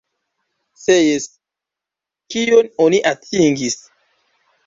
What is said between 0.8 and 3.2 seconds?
Se jes, kion oni